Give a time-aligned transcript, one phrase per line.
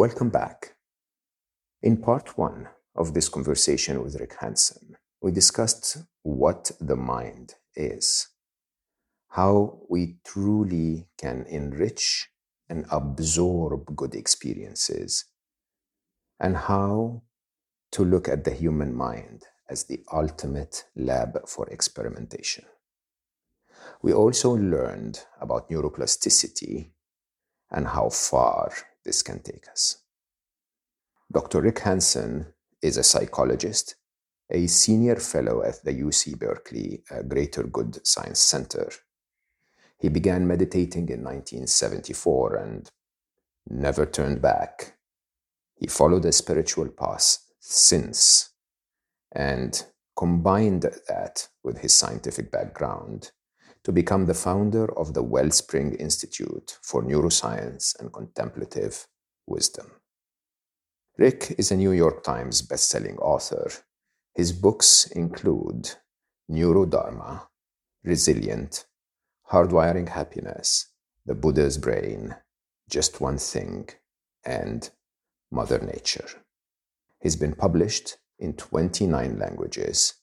[0.00, 0.76] Welcome back.
[1.82, 8.28] In part one of this conversation with Rick Hanson, we discussed what the mind is,
[9.28, 12.30] how we truly can enrich
[12.70, 15.26] and absorb good experiences,
[16.40, 17.20] and how
[17.92, 22.64] to look at the human mind as the ultimate lab for experimentation.
[24.00, 26.92] We also learned about neuroplasticity
[27.70, 28.72] and how far
[29.04, 30.02] this can take us.
[31.32, 31.60] Dr.
[31.60, 32.46] Rick Hanson
[32.82, 33.94] is a psychologist,
[34.50, 38.90] a senior fellow at the UC Berkeley uh, Greater Good Science Center.
[39.98, 42.90] He began meditating in 1974 and
[43.68, 44.96] never turned back.
[45.76, 48.50] He followed a spiritual path since
[49.32, 49.84] and
[50.16, 53.30] combined that with his scientific background
[53.84, 59.06] to become the founder of the Wellspring Institute for Neuroscience and Contemplative
[59.46, 59.92] Wisdom.
[61.16, 63.70] Rick is a New York Times bestselling author.
[64.34, 65.90] His books include
[66.50, 67.48] Neurodharma,
[68.04, 68.86] Resilient,
[69.50, 70.88] Hardwiring Happiness,
[71.26, 72.36] The Buddha's Brain,
[72.88, 73.88] Just One Thing,
[74.44, 74.90] and
[75.50, 76.28] Mother Nature.
[77.20, 80.14] He's been published in 29 languages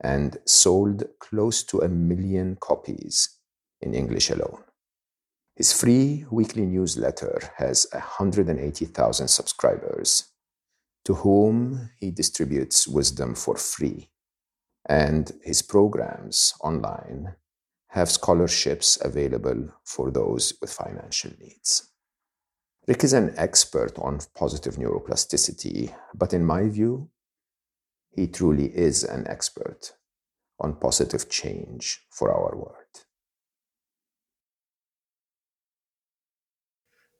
[0.00, 3.38] and sold close to a million copies
[3.80, 4.62] in English alone.
[5.56, 10.24] His free weekly newsletter has 180,000 subscribers
[11.04, 14.10] to whom he distributes wisdom for free.
[14.86, 17.36] And his programs online
[17.88, 21.90] have scholarships available for those with financial needs.
[22.88, 27.08] Rick is an expert on positive neuroplasticity, but in my view,
[28.14, 29.92] he truly is an expert
[30.60, 32.94] on positive change for our world.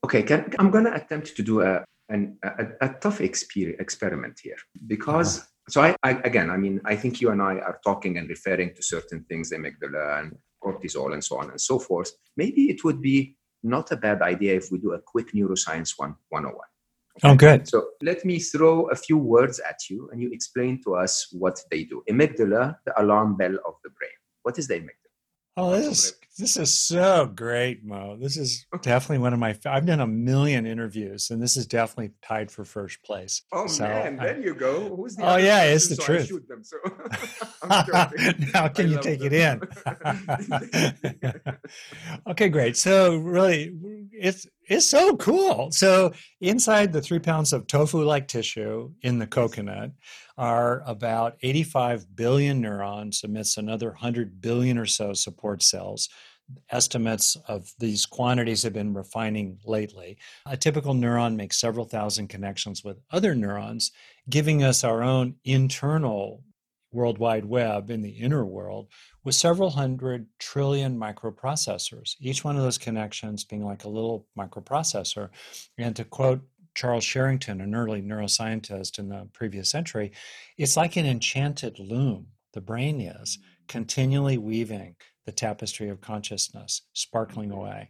[0.05, 4.39] Okay, can, I'm going to attempt to do a, an, a, a tough exper- experiment
[4.43, 5.47] here because, uh-huh.
[5.71, 8.75] so I, I, again, I mean, I think you and I are talking and referring
[8.75, 12.13] to certain things, amygdala and cortisol and so on and so forth.
[12.37, 16.17] Maybe it would be not a bad idea if we do a quick neuroscience one,
[16.29, 16.55] 101.
[17.23, 17.69] Oh, good.
[17.69, 21.61] So let me throw a few words at you and you explain to us what
[21.71, 22.03] they do.
[22.11, 24.11] Amygdala, the alarm bell of the brain.
[24.43, 25.11] What is the amygdala?
[25.57, 28.17] Oh, this is this is so great, Mo.
[28.21, 29.57] This is definitely one of my.
[29.67, 33.43] I've done a million interviews, and this is definitely tied for first place.
[33.53, 34.97] Oh so, man, uh, there you go.
[34.97, 35.25] Who's the?
[35.25, 36.27] Oh yeah, it's the so truth.
[36.27, 36.65] shoot them.
[36.65, 36.77] So
[38.53, 39.61] now can I you take them.
[39.85, 41.59] it in?
[42.29, 42.77] okay, great.
[42.77, 43.73] So really,
[44.13, 45.71] it's it's so cool.
[45.71, 49.93] So inside the three pounds of tofu-like tissue in the coconut
[50.37, 56.09] are about 85 billion neurons amidst another 100 billion or so support cells.
[56.71, 60.19] Estimates of these quantities have been refining lately.
[60.47, 63.93] A typical neuron makes several thousand connections with other neurons,
[64.29, 66.43] giving us our own internal
[66.93, 68.89] World Wide Web in the inner world
[69.25, 75.31] with several hundred trillion microprocessors, each one of those connections being like a little microprocessor.
[75.77, 76.43] And to quote
[76.75, 80.13] Charles Sherrington, an early neuroscientist in the previous century,
[80.57, 82.29] it's like an enchanted loom.
[82.53, 84.95] The brain is continually weaving
[85.27, 87.89] the tapestry of consciousness, sparkling away.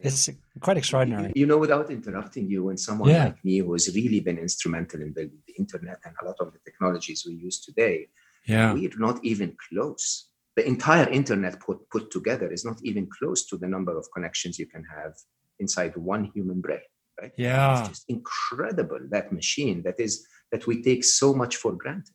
[0.00, 0.28] It's
[0.60, 1.32] quite extraordinary.
[1.34, 3.24] You know, without interrupting you, when someone yeah.
[3.24, 6.52] like me who has really been instrumental in building the internet and a lot of
[6.52, 8.06] the technologies we use today,
[8.46, 8.72] yeah.
[8.72, 10.28] we're not even close.
[10.56, 14.58] The entire internet put, put together is not even close to the number of connections
[14.58, 15.14] you can have
[15.58, 16.80] inside one human brain
[17.20, 17.32] right?
[17.36, 17.80] Yeah.
[17.80, 22.14] It's just incredible that machine that is that we take so much for granted.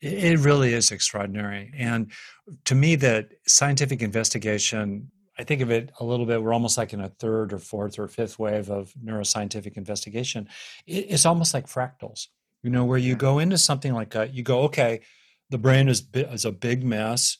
[0.00, 1.72] It really is extraordinary.
[1.76, 2.12] And
[2.66, 6.92] to me, that scientific investigation, I think of it a little bit, we're almost like
[6.92, 10.48] in a third or fourth or fifth wave of neuroscientific investigation.
[10.86, 12.28] It's almost like fractals,
[12.62, 15.00] you know, where you go into something like that, you go, okay,
[15.50, 17.36] the brain is, is a big mess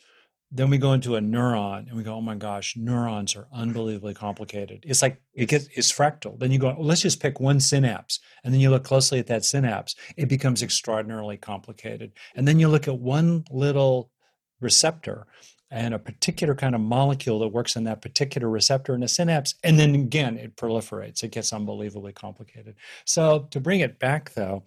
[0.50, 4.14] then we go into a neuron and we go, oh my gosh, neurons are unbelievably
[4.14, 4.84] complicated.
[4.86, 6.38] It's like it gets it's fractal.
[6.38, 8.20] Then you go, well, let's just pick one synapse.
[8.42, 9.94] And then you look closely at that synapse.
[10.16, 12.12] It becomes extraordinarily complicated.
[12.34, 14.10] And then you look at one little
[14.60, 15.26] receptor
[15.70, 19.54] and a particular kind of molecule that works in that particular receptor in a synapse.
[19.62, 21.22] And then again, it proliferates.
[21.22, 22.76] It gets unbelievably complicated.
[23.04, 24.64] So to bring it back though,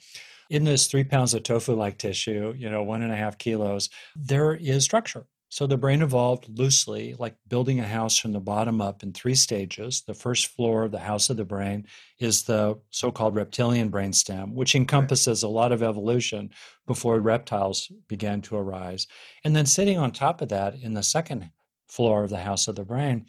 [0.51, 3.89] in this three pounds of tofu like tissue, you know, one and a half kilos,
[4.15, 5.25] there is structure.
[5.51, 9.35] So the brain evolved loosely, like building a house from the bottom up in three
[9.35, 10.01] stages.
[10.07, 11.87] The first floor of the house of the brain
[12.19, 16.51] is the so called reptilian brainstem, which encompasses a lot of evolution
[16.87, 19.07] before reptiles began to arise.
[19.43, 21.49] And then sitting on top of that in the second
[21.89, 23.25] floor of the house of the brain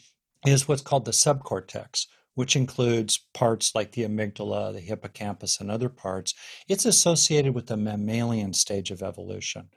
[0.46, 5.88] is what's called the subcortex, which includes parts like the amygdala, the hippocampus, and other
[5.88, 6.34] parts.
[6.68, 9.68] It's associated with the mammalian stage of evolution.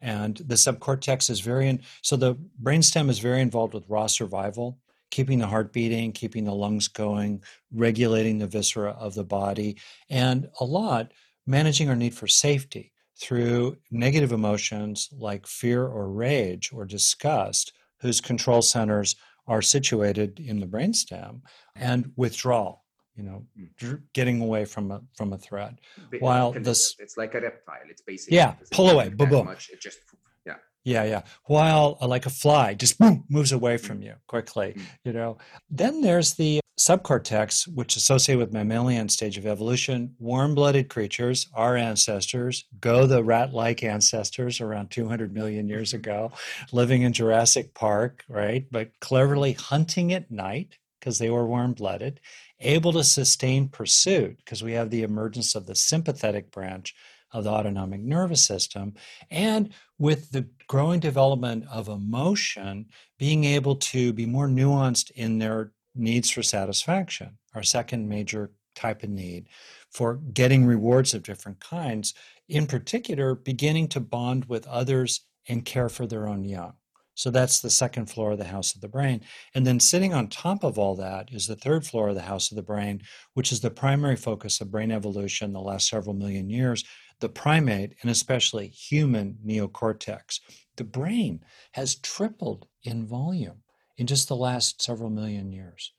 [0.00, 4.78] And the subcortex is very, in, so the brainstem is very involved with raw survival,
[5.10, 9.76] keeping the heart beating, keeping the lungs going, regulating the viscera of the body,
[10.10, 11.12] and a lot
[11.46, 18.20] managing our need for safety through negative emotions like fear or rage or disgust, whose
[18.20, 21.42] control centers are situated in the brainstem,
[21.76, 22.84] and withdrawal,
[23.16, 24.00] you know mm.
[24.12, 25.74] getting away from a from a threat.
[26.18, 27.86] While this it's like a reptile.
[27.88, 29.08] It's basically yeah pull away.
[29.08, 29.98] boom boom much, it just
[30.46, 30.56] yeah.
[30.84, 31.22] Yeah yeah.
[31.44, 34.04] While uh, like a fly just boom moves away from mm.
[34.04, 34.82] you quickly mm.
[35.04, 35.38] you know.
[35.70, 42.64] Then there's the subcortex which associated with mammalian stage of evolution warm-blooded creatures our ancestors
[42.80, 45.98] go the rat-like ancestors around 200 million years mm-hmm.
[45.98, 46.32] ago
[46.72, 52.18] living in jurassic park right but cleverly hunting at night because they were warm-blooded
[52.60, 56.94] able to sustain pursuit because we have the emergence of the sympathetic branch
[57.34, 58.94] of the autonomic nervous system.
[59.30, 62.86] And with the growing development of emotion,
[63.18, 69.02] being able to be more nuanced in their needs for satisfaction, our second major type
[69.02, 69.48] of need
[69.90, 72.14] for getting rewards of different kinds,
[72.48, 76.74] in particular, beginning to bond with others and care for their own young.
[77.16, 79.20] So that's the second floor of the house of the brain.
[79.54, 82.50] And then sitting on top of all that is the third floor of the house
[82.50, 83.02] of the brain,
[83.34, 86.84] which is the primary focus of brain evolution the last several million years,
[87.20, 90.40] the primate and especially human neocortex.
[90.76, 93.62] The brain has tripled in volume
[93.96, 95.92] in just the last several million years.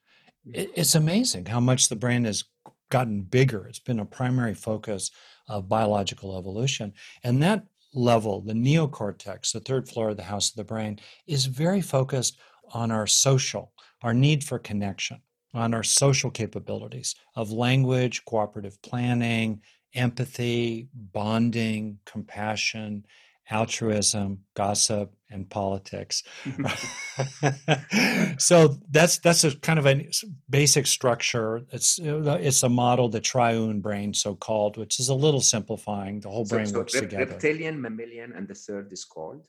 [0.47, 0.69] Mm.
[0.75, 2.43] It's amazing how much the brain has
[2.89, 3.67] gotten bigger.
[3.67, 5.11] It's been a primary focus
[5.47, 6.93] of biological evolution.
[7.23, 7.63] And that
[7.93, 12.39] level, the neocortex, the third floor of the house of the brain, is very focused
[12.73, 13.71] on our social,
[14.03, 15.21] our need for connection,
[15.53, 19.61] on our social capabilities of language, cooperative planning,
[19.93, 23.05] empathy, bonding, compassion,
[23.49, 26.23] altruism, gossip, and politics.
[28.37, 30.09] so that's that's a kind of a
[30.49, 31.61] basic structure.
[31.71, 36.19] It's it's a model, the triune brain, so called, which is a little simplifying.
[36.19, 37.31] The whole brain so, so works rep- together.
[37.31, 39.47] Reptilian, mammalian, and the third is called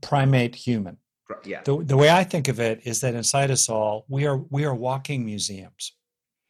[0.00, 0.98] primate, human.
[1.44, 1.62] Yeah.
[1.64, 4.64] The, the way I think of it is that inside us all, we are we
[4.64, 5.92] are walking museums.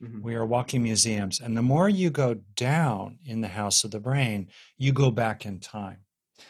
[0.03, 0.23] Mm-hmm.
[0.23, 4.01] We are walking museums, and the more you go down in the house of the
[4.01, 5.99] brain, you go back in time.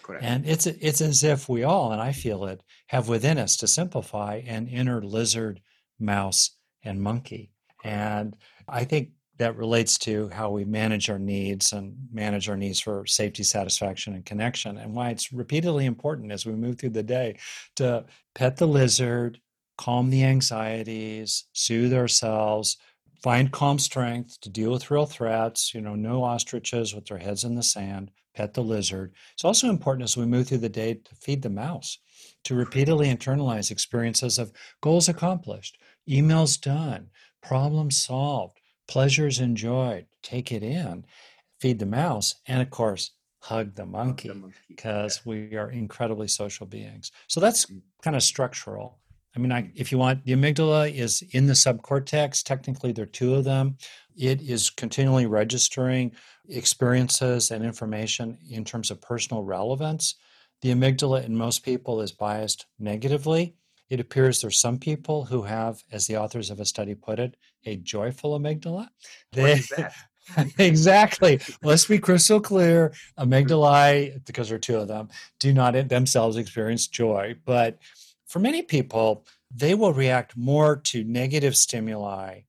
[0.03, 0.25] Correct.
[0.25, 3.67] And it's it's as if we all, and I feel it, have within us to
[3.67, 5.61] simplify an inner lizard,
[5.99, 6.51] mouse,
[6.83, 7.51] and monkey.
[7.85, 8.37] And
[8.69, 13.07] I think that relates to how we manage our needs and manage our needs for
[13.07, 17.39] safety, satisfaction, and connection, and why it's repeatedly important as we move through the day
[17.77, 18.05] to
[18.35, 19.41] pet the lizard,
[19.79, 22.77] calm the anxieties, soothe ourselves,
[23.23, 25.73] find calm strength to deal with real threats.
[25.75, 29.15] You know, no ostriches with their heads in the sand, pet the lizard.
[29.35, 31.99] It's also important as we move through the day to feed the mouse,
[32.45, 37.09] to repeatedly internalize experiences of goals accomplished, emails done,
[37.43, 41.05] problems solved, pleasures enjoyed, take it in,
[41.61, 44.31] feed the mouse, and of course, hug the monkey
[44.69, 45.31] because yeah.
[45.31, 47.11] we are incredibly social beings.
[47.27, 47.81] So that's mm.
[48.03, 49.01] kind of structural.
[49.35, 52.43] I mean, I, if you want, the amygdala is in the subcortex.
[52.43, 53.77] Technically, there are two of them.
[54.15, 56.13] It is continually registering
[56.49, 60.17] experiences and information in terms of personal relevance.
[60.61, 63.55] The amygdala in most people is biased negatively.
[63.89, 67.37] It appears there's some people who have, as the authors of a study put it,
[67.65, 68.89] a joyful amygdala.
[69.33, 69.61] They,
[70.59, 71.41] exactly.
[71.63, 72.93] Let's be crystal clear.
[73.19, 75.09] Amygdalae, because there are two of them,
[75.41, 77.35] do not themselves experience joy.
[77.45, 77.79] But
[78.33, 82.41] for many people, they will react more to negative stimuli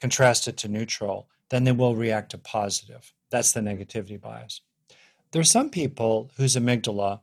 [0.00, 3.12] contrasted to neutral than they will react to positive.
[3.32, 4.60] That's the negativity bias.
[5.32, 7.22] There are some people whose amygdala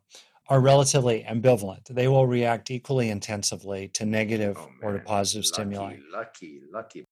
[0.49, 1.85] are relatively ambivalent.
[1.85, 5.97] They will react equally intensively to negative oh, or to positive lucky, stimuli.
[6.11, 7.05] Lucky, lucky.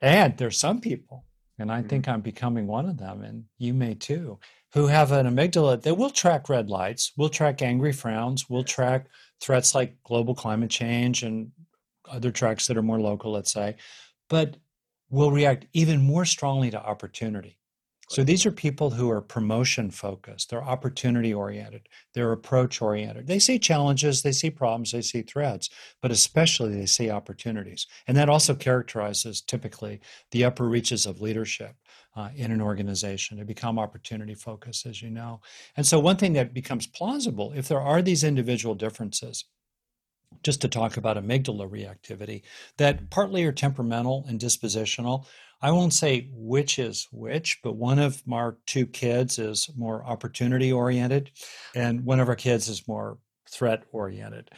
[0.00, 1.26] And there's some people,
[1.58, 1.88] and I mm-hmm.
[1.88, 4.38] think I'm becoming one of them, and you may too,
[4.72, 9.06] who have an amygdala that will track red lights, will track angry frowns, will track
[9.42, 11.50] threats like global climate change and
[12.08, 13.76] other tracks that are more local, let's say,
[14.30, 14.56] but
[15.10, 17.58] will react even more strongly to opportunity.
[18.12, 23.26] So these are people who are promotion focused, they're opportunity oriented, they're approach oriented.
[23.26, 25.70] They see challenges, they see problems, they see threats,
[26.02, 27.86] but especially they see opportunities.
[28.06, 29.98] And that also characterizes typically
[30.30, 31.74] the upper reaches of leadership.
[32.14, 35.40] Uh, in an organization to become opportunity focused, as you know.
[35.78, 39.46] And so, one thing that becomes plausible if there are these individual differences,
[40.42, 42.42] just to talk about amygdala reactivity,
[42.76, 45.24] that partly are temperamental and dispositional.
[45.62, 50.72] I won't say which is which, but one of our two kids is more opportunity
[50.72, 51.30] oriented,
[51.74, 54.50] and one of our kids is more threat oriented.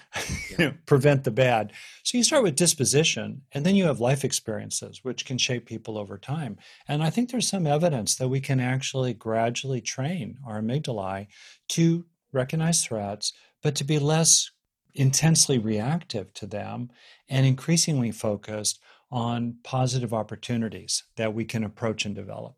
[0.59, 0.73] Yeah.
[0.87, 1.73] Prevent the bad.
[2.05, 5.99] So you start with disposition, and then you have life experiences, which can shape people
[5.99, 6.57] over time.
[6.89, 11.27] And I think there's some evidence that we can actually gradually train our amygdala
[11.71, 13.33] to recognize threats,
[13.63, 14.51] but to be less
[14.95, 16.89] intensely reactive to them
[17.29, 18.79] and increasingly focused
[19.15, 22.57] on positive opportunities that we can approach and develop.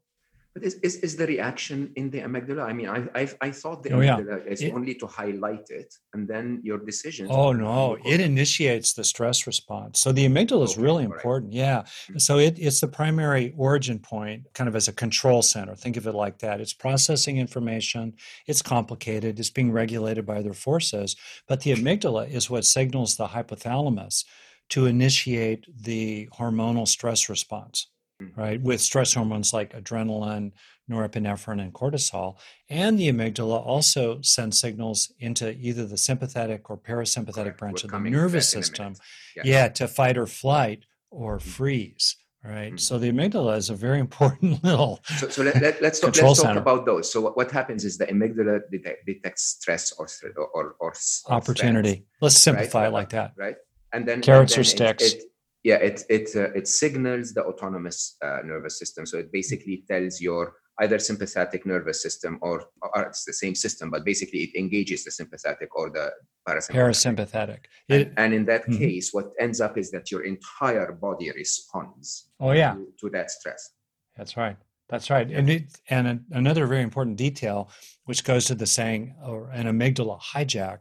[0.54, 2.64] But is, is, is the reaction in the amygdala?
[2.64, 4.52] I mean, I, I, I thought the oh, amygdala yeah.
[4.52, 7.28] is it, only to highlight it and then your decisions.
[7.30, 10.00] Oh, no, it initiates the stress response.
[10.00, 11.52] So the amygdala is okay, really important.
[11.52, 11.80] Yeah.
[11.82, 12.18] Mm-hmm.
[12.20, 15.74] So it, it's the primary origin point, kind of as a control center.
[15.74, 16.62] Think of it like that.
[16.62, 18.14] It's processing information,
[18.46, 21.16] it's complicated, it's being regulated by other forces.
[21.46, 24.24] But the amygdala is what signals the hypothalamus
[24.70, 27.88] to initiate the hormonal stress response.
[28.22, 28.40] Mm-hmm.
[28.40, 28.62] right?
[28.62, 30.52] With stress hormones like adrenaline,
[30.90, 32.38] norepinephrine, and cortisol.
[32.70, 37.58] And the amygdala also sends signals into either the sympathetic or parasympathetic Correct.
[37.58, 38.94] branch We're of the nervous system.
[39.36, 39.44] Yes.
[39.44, 41.48] Yeah, to fight or flight or mm-hmm.
[41.48, 42.16] freeze.
[42.42, 42.68] Right.
[42.68, 42.76] Mm-hmm.
[42.76, 45.00] So the amygdala is a very important little.
[45.18, 47.12] So, so let, us let, talk, let's talk about those.
[47.12, 48.60] So what, what happens is the amygdala
[49.04, 50.06] detects stress or
[50.36, 50.94] or or, or
[51.28, 51.92] opportunity.
[51.92, 52.88] Threats, let's simplify right?
[52.88, 53.32] it like that.
[53.36, 53.56] Right.
[53.96, 55.04] And then carrots and then or sticks.
[55.04, 55.22] It, it,
[55.66, 60.20] yeah it it uh, it signals the autonomous uh, nervous system so it basically tells
[60.20, 60.42] your
[60.82, 62.56] either sympathetic nervous system or,
[62.94, 66.06] or it's the same system but basically it engages the sympathetic or the
[66.46, 67.58] parasympathetic, parasympathetic.
[67.88, 68.78] It, and, and, in that mm-hmm.
[68.78, 73.30] case what ends up is that your entire body responds oh yeah to, to that
[73.30, 73.70] stress
[74.16, 75.28] that's right that's right.
[75.30, 77.70] And it, and another very important detail
[78.04, 80.78] which goes to the saying or an amygdala hijack.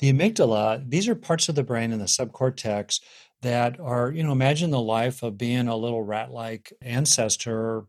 [0.00, 3.00] The amygdala these are parts of the brain in the subcortex
[3.42, 7.84] that are, you know, imagine the life of being a little rat like ancestor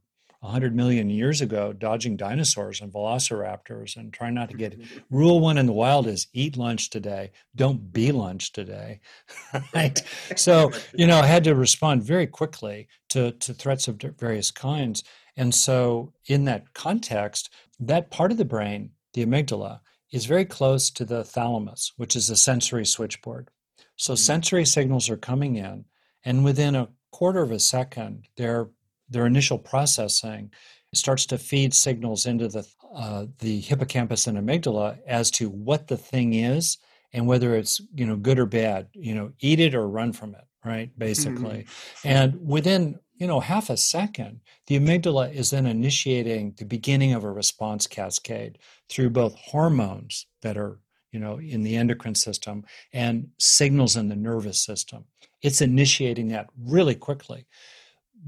[0.46, 4.80] 100 million years ago, dodging dinosaurs and velociraptors and trying not to get.
[5.10, 9.00] Rule one in the wild is eat lunch today, don't be lunch today.
[9.76, 10.02] right?
[10.36, 15.04] So, you know, I had to respond very quickly to, to threats of various kinds.
[15.38, 17.50] And so, in that context,
[17.80, 22.28] that part of the brain, the amygdala, is very close to the thalamus, which is
[22.28, 23.50] the sensory switchboard.
[23.98, 24.20] So mm-hmm.
[24.20, 25.86] sensory signals are coming in,
[26.24, 28.70] and within a quarter of a second, their
[29.10, 30.52] their initial processing
[30.94, 35.98] starts to feed signals into the uh, the hippocampus and amygdala as to what the
[35.98, 36.78] thing is
[37.12, 38.88] and whether it's you know good or bad.
[38.94, 40.46] You know, eat it or run from it.
[40.64, 42.08] Right, basically, mm-hmm.
[42.08, 47.24] and within you know half a second, the amygdala is then initiating the beginning of
[47.24, 48.58] a response cascade
[48.90, 50.80] through both hormones that are
[51.16, 55.06] you know, in the endocrine system and signals in the nervous system.
[55.42, 57.48] It's initiating that really quickly.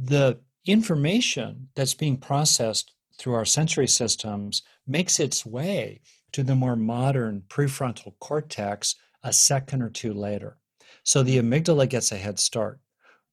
[0.03, 6.75] The information that's being processed through our sensory systems makes its way to the more
[6.75, 10.57] modern prefrontal cortex a second or two later.
[11.03, 12.79] So the amygdala gets a head start.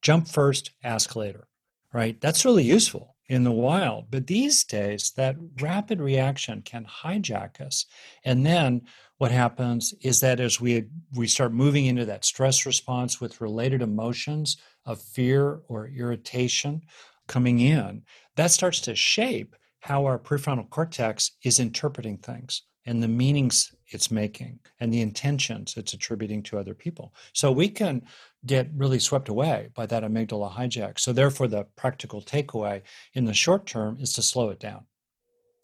[0.01, 1.49] Jump first, ask later,
[1.93, 2.21] right?
[2.21, 4.11] That's really useful in the wild.
[4.11, 7.87] But these days, that rapid reaction can hijack us.
[8.25, 8.83] And then
[9.19, 13.81] what happens is that as we we start moving into that stress response with related
[13.81, 16.83] emotions of fear or irritation
[17.27, 18.03] coming in
[18.37, 24.11] that starts to shape how our prefrontal cortex is interpreting things and the meanings it's
[24.11, 27.15] making and the intentions it's attributing to other people.
[27.33, 28.03] So we can
[28.47, 30.99] get really swept away by that amygdala hijack.
[30.99, 32.83] So therefore the practical takeaway
[33.15, 34.85] in the short term is to slow it down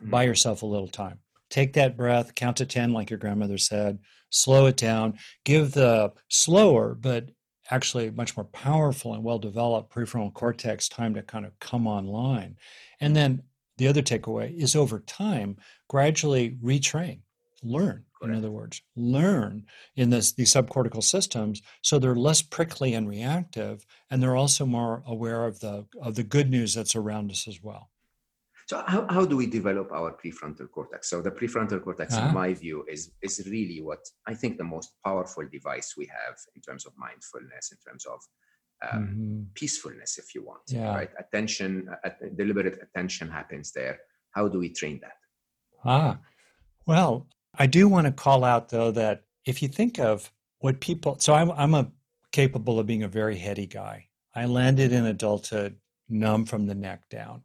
[0.00, 0.10] mm-hmm.
[0.10, 1.18] buy yourself a little time.
[1.48, 3.98] Take that breath, count to 10, like your grandmother said,
[4.30, 7.30] slow it down, give the slower, but
[7.70, 12.56] actually much more powerful and well developed prefrontal cortex time to kind of come online.
[13.00, 13.42] And then
[13.78, 15.56] the other takeaway is over time,
[15.88, 17.20] gradually retrain,
[17.62, 18.04] learn.
[18.22, 19.64] In other words, learn
[19.96, 25.02] in this, these subcortical systems so they're less prickly and reactive, and they're also more
[25.06, 27.88] aware of the of the good news that's around us as well.
[28.70, 31.10] So how, how do we develop our prefrontal cortex?
[31.10, 32.28] So the prefrontal cortex, uh-huh.
[32.28, 33.98] in my view, is is really what
[34.28, 38.20] I think the most powerful device we have in terms of mindfulness, in terms of
[38.86, 39.42] um, mm-hmm.
[39.54, 40.62] peacefulness, if you want.
[40.68, 40.94] Yeah.
[40.94, 43.98] Right, attention, uh, deliberate attention happens there.
[44.36, 45.18] How do we train that?
[45.84, 46.18] Ah,
[46.86, 47.26] well,
[47.58, 51.34] I do want to call out though that if you think of what people, so
[51.34, 51.90] I'm I'm a
[52.30, 54.06] capable of being a very heady guy.
[54.32, 55.74] I landed in adulthood
[56.08, 57.42] numb from the neck down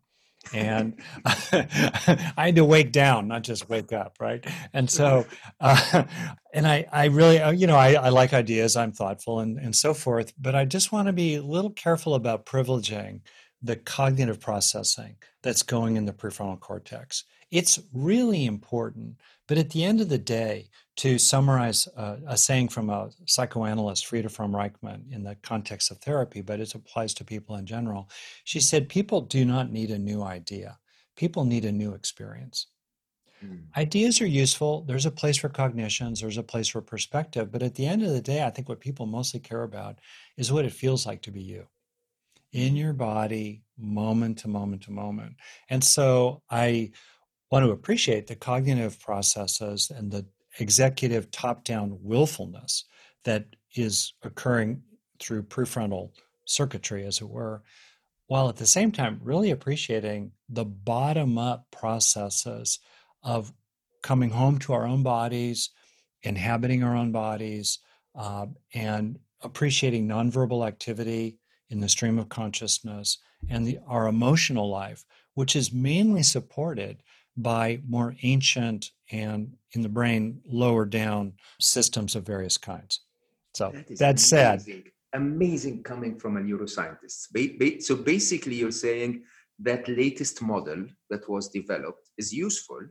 [0.54, 4.46] and I had to wake down, not just wake up, right?
[4.74, 5.26] And so,
[5.60, 6.04] uh,
[6.54, 9.76] and I, I really, uh, you know, I, I like ideas, I'm thoughtful, and and
[9.76, 10.34] so forth.
[10.40, 13.22] But I just want to be a little careful about privileging
[13.62, 17.24] the cognitive processing that's going in the prefrontal cortex.
[17.52, 19.16] It's really important,
[19.48, 24.06] but at the end of the day, to summarize uh, a saying from a psychoanalyst,
[24.06, 28.10] Frieda Fromm-Reichmann, in the context of therapy, but it applies to people in general.
[28.46, 30.78] She said, People do not need a new idea,
[31.18, 32.68] people need a new experience.
[33.44, 33.64] Mm.
[33.76, 34.84] Ideas are useful.
[34.84, 37.52] There's a place for cognitions, there's a place for perspective.
[37.52, 40.00] But at the end of the day, I think what people mostly care about
[40.38, 41.68] is what it feels like to be you
[42.54, 45.36] in your body, moment to moment to moment.
[45.70, 46.92] And so I
[47.56, 50.26] want to appreciate the cognitive processes and the
[50.60, 52.84] executive top down willfulness
[53.24, 53.46] that
[53.76, 54.82] is occurring
[55.22, 56.12] through prefrontal
[56.44, 57.64] circuitry, as it were,
[58.28, 62.80] while at the same time really appreciating the bottom up processes
[63.24, 63.54] of
[64.04, 65.70] coming home to our own bodies,
[66.24, 67.80] inhabiting our own bodies,
[68.16, 75.06] uh, and appreciating nonverbal activity in the stream of consciousness and the, our emotional life,
[75.36, 77.02] which is mainly supported
[77.38, 83.02] by more ancient and in the brain lower down systems of various kinds.
[83.54, 84.84] So that that's amazing.
[84.84, 84.92] sad.
[85.14, 87.82] Amazing coming from a neuroscientist.
[87.84, 89.24] So basically, you're saying
[89.60, 92.82] that latest model that was developed is useful,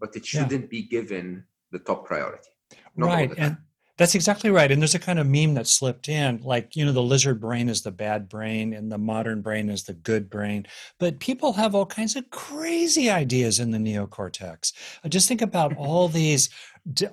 [0.00, 0.68] but it shouldn't yeah.
[0.70, 2.50] be given the top priority.
[2.96, 3.32] right.
[3.36, 3.56] And
[3.98, 4.70] that's exactly right.
[4.70, 7.68] And there's a kind of meme that slipped in like, you know, the lizard brain
[7.68, 10.66] is the bad brain and the modern brain is the good brain.
[10.98, 14.72] But people have all kinds of crazy ideas in the neocortex.
[15.08, 16.48] Just think about all these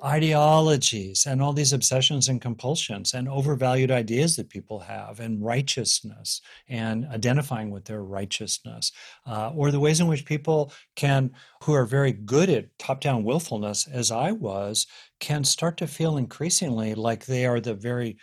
[0.04, 6.42] ideologies and all these obsessions and compulsions and overvalued ideas that people have and righteousness
[6.70, 8.94] and identifying with their righteousness
[9.28, 11.30] uh, or the ways in which people can
[11.64, 14.88] who are very good at top-down willfulness as i was
[15.20, 18.16] can start to feel increasingly like they are the very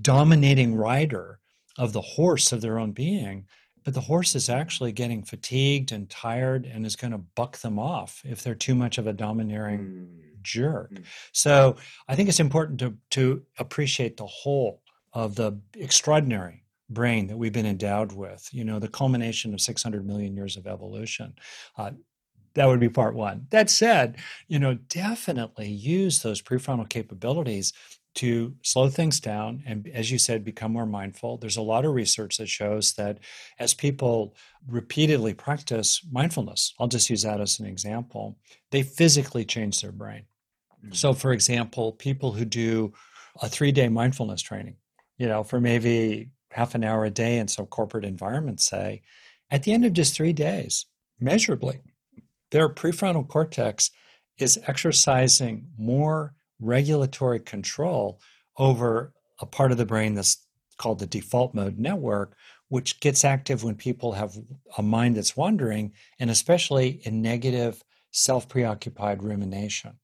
[0.00, 1.40] dominating rider
[1.76, 3.44] of the horse of their own being
[3.84, 7.80] but the horse is actually getting fatigued and tired and is going to buck them
[7.80, 10.92] off if they're too much of a domineering mm jerk.
[10.92, 11.04] Mm.
[11.32, 11.76] So
[12.08, 14.80] I think it's important to to appreciate the whole
[15.12, 18.48] of the extraordinary brain that we've been endowed with.
[18.52, 21.34] You know, the culmination of 600 million years of evolution.
[21.76, 21.92] Uh,
[22.54, 23.46] that would be part one.
[23.50, 27.72] That said, you know, definitely use those prefrontal capabilities
[28.14, 31.36] to slow things down and, as you said, become more mindful.
[31.36, 33.18] There's a lot of research that shows that
[33.58, 34.36] as people
[34.68, 38.38] repeatedly practice mindfulness, I'll just use that as an example,
[38.70, 40.26] they physically change their brain.
[40.84, 40.94] Mm-hmm.
[40.94, 42.92] So, for example, people who do
[43.42, 44.76] a three day mindfulness training,
[45.18, 49.02] you know, for maybe half an hour a day in some corporate environment, say,
[49.50, 50.86] at the end of just three days,
[51.18, 51.80] measurably,
[52.50, 53.90] their prefrontal cortex
[54.38, 58.20] is exercising more regulatory control
[58.58, 60.46] over a part of the brain that's
[60.78, 62.36] called the default mode network,
[62.68, 64.36] which gets active when people have
[64.78, 69.98] a mind that's wandering, and especially in negative, self preoccupied rumination.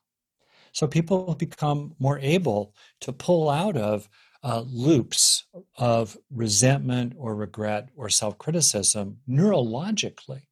[0.73, 4.09] So people become more able to pull out of
[4.43, 5.45] uh, loops
[5.77, 10.43] of resentment or regret or self criticism neurologically.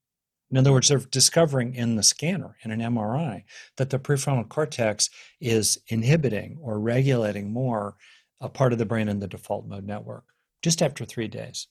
[0.50, 3.44] In other words, they're discovering in the scanner, in an MRI,
[3.76, 7.96] that the prefrontal cortex is inhibiting or regulating more
[8.40, 10.24] a part of the brain in the default mode network
[10.62, 11.66] just after three days.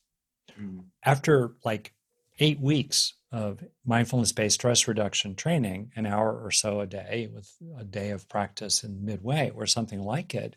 [0.60, 0.86] Mm.
[1.04, 1.94] After like
[2.39, 7.52] eight weeks of mindfulness based stress reduction training, an hour or so a day with
[7.78, 10.56] a day of practice in midway or something like it,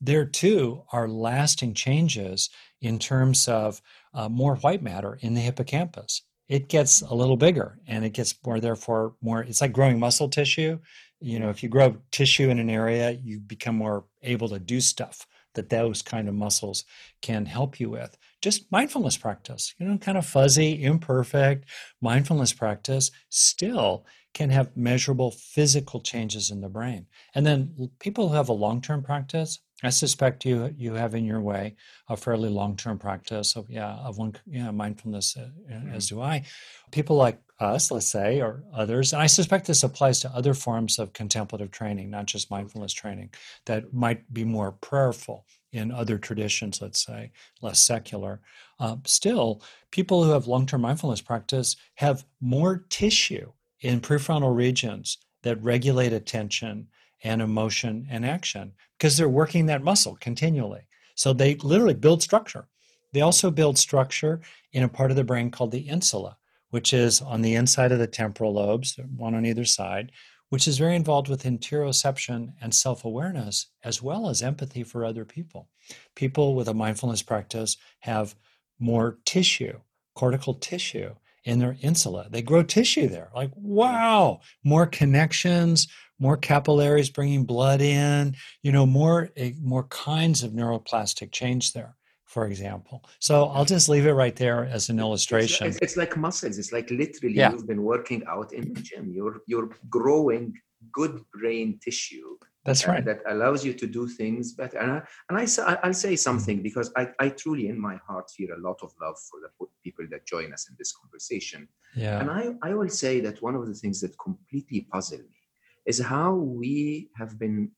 [0.00, 3.80] there too are lasting changes in terms of
[4.12, 6.22] uh, more white matter in the hippocampus.
[6.48, 9.42] It gets a little bigger and it gets more, therefore, more.
[9.42, 10.78] It's like growing muscle tissue.
[11.20, 14.80] You know, if you grow tissue in an area, you become more able to do
[14.80, 16.84] stuff that those kind of muscles
[17.22, 21.64] can help you with just mindfulness practice, you know, kind of fuzzy, imperfect
[22.02, 24.04] mindfulness practice still
[24.34, 27.06] can have measurable physical changes in the brain.
[27.34, 31.24] And then people who have a long term practice I suspect you you have in
[31.24, 31.76] your way
[32.08, 35.94] a fairly long term practice of yeah of one yeah mindfulness uh, mm-hmm.
[35.94, 36.44] as do I.
[36.90, 40.98] People like us, let's say, or others, and I suspect this applies to other forms
[40.98, 43.30] of contemplative training, not just mindfulness training,
[43.66, 48.40] that might be more prayerful in other traditions, let's say, less secular.
[48.78, 55.18] Uh, still, people who have long term mindfulness practice have more tissue in prefrontal regions
[55.42, 56.88] that regulate attention
[57.24, 60.82] and emotion and action because they're working that muscle continually.
[61.16, 62.68] So they literally build structure.
[63.12, 64.40] They also build structure
[64.72, 66.36] in a part of the brain called the insula,
[66.70, 70.12] which is on the inside of the temporal lobes, one on either side,
[70.50, 75.24] which is very involved with interoception and self awareness, as well as empathy for other
[75.24, 75.68] people.
[76.14, 78.34] People with a mindfulness practice have
[78.78, 79.78] more tissue,
[80.14, 82.28] cortical tissue in their insula.
[82.30, 83.30] They grow tissue there.
[83.34, 90.42] Like, wow, more connections, more capillaries bringing blood in, you know, more eh, more kinds
[90.42, 91.96] of neuroplastic change there
[92.34, 93.04] for example.
[93.20, 95.68] So I'll just leave it right there as an illustration.
[95.68, 96.58] It's, it's like muscles.
[96.58, 97.52] It's like literally yeah.
[97.52, 99.12] you've been working out in the gym.
[99.12, 100.52] You're you're growing
[100.90, 102.36] good brain tissue.
[102.64, 103.04] That's right.
[103.04, 104.78] that allows you to do things better.
[104.78, 108.50] And I, and I I'll say something because I, I truly in my heart feel
[108.56, 111.68] a lot of love for the people that join us in this conversation.
[111.94, 112.20] Yeah.
[112.20, 115.40] And I I will say that one of the things that completely puzzle me
[115.86, 117.70] is how we have been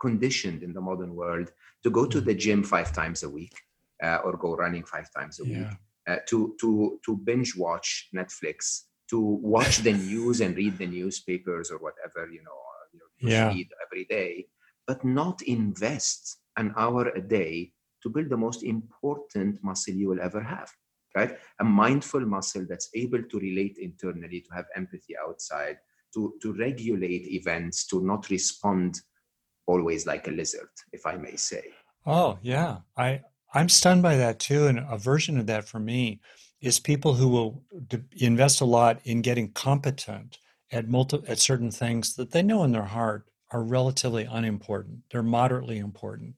[0.00, 3.54] conditioned in the modern world to go to the gym five times a week
[4.02, 5.58] uh, or go running five times a yeah.
[5.58, 10.86] week uh, to to to binge watch netflix to watch the news and read the
[10.86, 12.58] newspapers or whatever you, know,
[13.20, 13.48] yeah.
[13.86, 14.46] every day
[14.86, 20.20] but not invest an hour a day to build the most important muscle you will
[20.20, 20.70] ever have
[21.14, 25.76] right a mindful muscle that's able to relate internally to have empathy outside
[26.14, 29.00] to, to regulate events, to not respond
[29.66, 31.64] always like a lizard, if I may say.
[32.06, 32.78] Oh, yeah.
[32.96, 33.22] I,
[33.54, 34.66] I'm stunned by that too.
[34.66, 36.20] And a version of that for me
[36.60, 37.62] is people who will
[38.16, 40.38] invest a lot in getting competent
[40.72, 45.00] at multi, at certain things that they know in their heart are relatively unimportant.
[45.10, 46.34] They're moderately important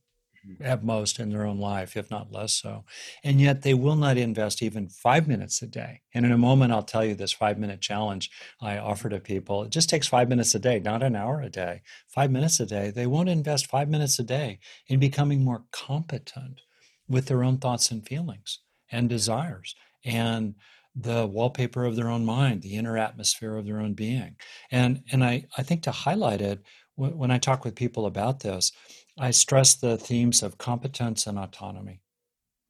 [0.46, 0.64] mm-hmm.
[0.64, 2.84] at most in their own life, if not less so.
[3.22, 6.00] And yet they will not invest even five minutes a day.
[6.14, 9.62] And in a moment, I'll tell you this five minute challenge I offer to people.
[9.64, 12.66] It just takes five minutes a day, not an hour a day, five minutes a
[12.66, 12.90] day.
[12.90, 16.60] They won't invest five minutes a day in becoming more competent
[17.08, 20.54] with their own thoughts and feelings and desires and
[20.94, 24.36] the wallpaper of their own mind, the inner atmosphere of their own being.
[24.70, 26.62] And, and I, I think to highlight it,
[26.96, 28.72] when I talk with people about this,
[29.18, 32.00] I stress the themes of competence and autonomy,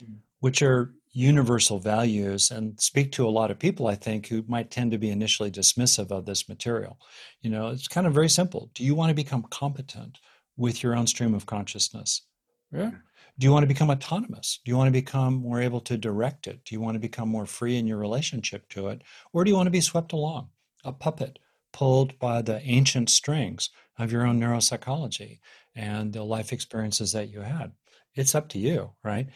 [0.03, 0.17] mm.
[0.41, 4.71] which are universal values and speak to a lot of people, I think, who might
[4.71, 6.99] tend to be initially dismissive of this material.
[7.43, 8.71] You know, it's kind of very simple.
[8.75, 10.19] Do you want to become competent
[10.57, 12.23] with your own stream of consciousness?
[12.73, 12.93] Yeah.
[13.39, 14.61] Do you want to become autonomous?
[14.65, 16.65] Do you want to become more able to direct it?
[16.65, 19.03] Do you want to become more free in your relationship to it?
[19.33, 20.49] Or do you want to be swept along,
[20.85, 21.39] a puppet
[21.73, 25.39] pulled by the ancient strings of your own neuropsychology?
[25.75, 27.73] and the life experiences that you had.
[28.15, 29.29] It's up to you, right?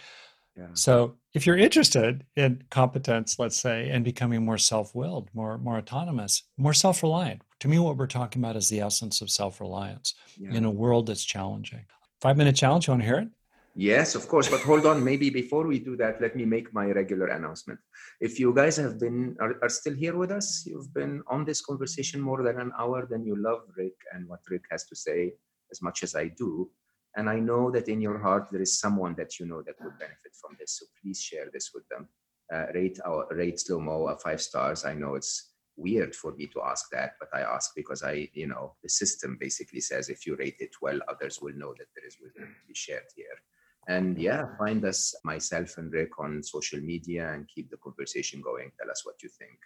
[0.57, 0.69] Yeah.
[0.75, 6.45] So if you're interested in competence, let's say, and becoming more self-willed, more more autonomous,
[6.57, 10.53] more self-reliant, to me, what we're talking about is the essence of self-reliance yeah.
[10.53, 11.85] in a world that's challenging.
[12.21, 12.87] Five minute challenge.
[12.87, 13.29] You want to hear it?
[13.79, 14.49] Yes, of course.
[14.49, 17.79] But hold on, maybe before we do that, let me make my regular announcement.
[18.23, 21.61] If you guys have been are, are still here with us, you've been on this
[21.61, 25.35] conversation more than an hour, then you love Rick and what Rick has to say
[25.71, 26.71] as much as I do.
[27.19, 29.99] And I know that in your heart there is someone that you know that would
[29.99, 30.79] benefit from this.
[30.79, 32.09] So please share this with them.
[32.51, 34.87] Uh, rate our rate slow mo a five stars.
[34.87, 38.47] I know it's weird for me to ask that, but I ask because I, you
[38.47, 42.07] know, the system basically says if you rate it well, others will know that there
[42.07, 43.37] is wisdom to be shared here.
[43.88, 48.72] And yeah, find us, myself and Rick, on social media and keep the conversation going.
[48.81, 49.59] Tell us what you think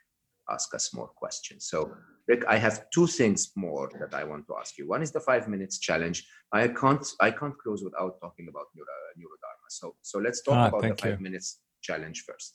[0.51, 1.67] ask us more questions.
[1.67, 1.93] So,
[2.29, 4.89] Rick, I have two things more that I want to ask you.
[4.89, 6.27] One is the five minutes challenge.
[6.53, 9.69] I can't I can't close without talking about neuro, neurodharma.
[9.69, 11.25] So, so let's talk ah, about the five you.
[11.25, 12.55] minutes challenge first.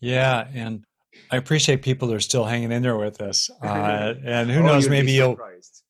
[0.00, 0.84] Yeah, and
[1.30, 3.50] I appreciate people that are still hanging in there with us.
[3.62, 5.38] Uh, and who oh, knows, maybe you'll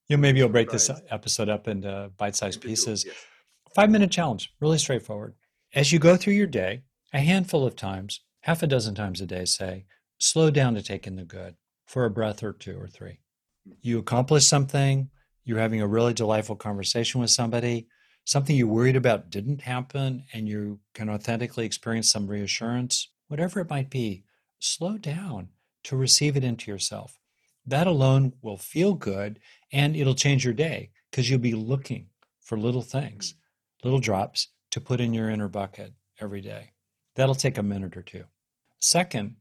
[0.08, 3.04] you maybe you'll break this episode up into bite-sized pieces.
[3.04, 3.14] Yes.
[3.72, 5.34] Five minute challenge, really straightforward.
[5.72, 9.26] As you go through your day, a handful of times, half a dozen times a
[9.26, 9.84] day, say,
[10.18, 11.54] slow down to take in the good
[11.86, 13.20] for a breath or two or three.
[13.80, 15.08] You accomplish something,
[15.44, 17.86] you're having a really delightful conversation with somebody,
[18.24, 23.70] something you worried about didn't happen, and you can authentically experience some reassurance, whatever it
[23.70, 24.24] might be,
[24.58, 25.48] slow down
[25.84, 27.20] to receive it into yourself.
[27.64, 29.38] That alone will feel good
[29.72, 32.08] and it'll change your day because you'll be looking
[32.40, 33.34] for little things
[33.82, 36.70] little drops to put in your inner bucket every day.
[37.16, 38.24] That'll take a minute or two.
[38.78, 39.36] Second,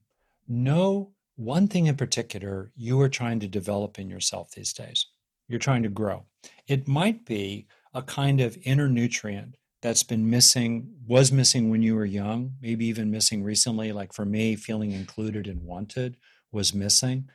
[0.47, 5.07] know one thing in particular you are trying to develop in yourself these days.
[5.47, 6.25] You're trying to grow.
[6.67, 11.95] It might be a kind of inner nutrient that's been missing, was missing when you
[11.95, 13.91] were young, maybe even missing recently.
[13.91, 16.17] Like for me, feeling included and wanted
[16.51, 17.29] was missing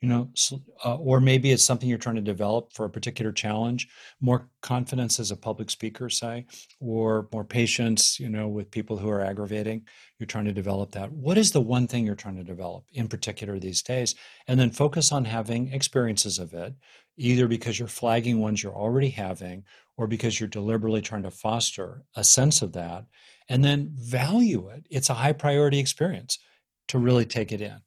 [0.00, 0.30] you know
[0.84, 3.88] uh, or maybe it's something you're trying to develop for a particular challenge
[4.20, 6.46] more confidence as a public speaker say
[6.80, 9.84] or more patience you know with people who are aggravating
[10.20, 11.10] you're trying to develop that.
[11.10, 14.14] What is the one thing you're trying to develop in particular these days?
[14.46, 16.74] And then focus on having experiences of it
[17.16, 19.64] either because you're flagging ones you're already having
[19.96, 23.06] or because you're deliberately trying to foster a sense of that
[23.48, 24.86] and then value it.
[24.90, 26.38] It's a high priority experience
[26.88, 27.80] to really take it in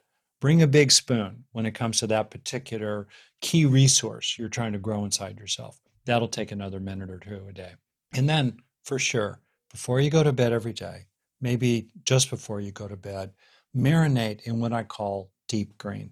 [0.43, 3.07] Bring a big spoon when it comes to that particular
[3.39, 5.79] key resource you're trying to grow inside yourself.
[6.03, 7.71] That'll take another minute or two a day.
[8.13, 9.39] And then, for sure,
[9.71, 11.05] before you go to bed every day,
[11.39, 13.31] maybe just before you go to bed,
[13.73, 16.11] marinate in what I call deep green